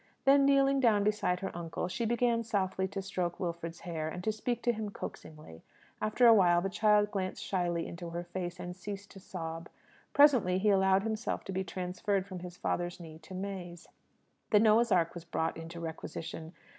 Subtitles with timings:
[0.25, 4.31] Then kneeling down beside her uncle, she began softly to stroke Wilfred's hair, and to
[4.31, 5.61] speak to him coaxingly.
[6.01, 9.69] After a while, the child glanced shyly into her face, and ceased to sob.
[10.11, 13.87] Presently he allowed himself to be transferred from his father's knee to May's.
[14.49, 16.53] The Noah's Ark was brought into requisition.